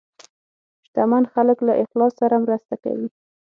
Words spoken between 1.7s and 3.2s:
اخلاص سره مرسته کوي.